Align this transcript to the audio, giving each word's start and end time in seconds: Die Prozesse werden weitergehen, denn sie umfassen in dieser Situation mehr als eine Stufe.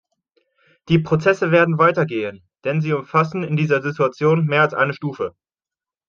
Die 0.89 0.97
Prozesse 0.97 1.51
werden 1.51 1.77
weitergehen, 1.77 2.41
denn 2.63 2.81
sie 2.81 2.91
umfassen 2.91 3.43
in 3.43 3.55
dieser 3.55 3.83
Situation 3.83 4.47
mehr 4.47 4.61
als 4.63 4.73
eine 4.73 4.95
Stufe. 4.95 5.35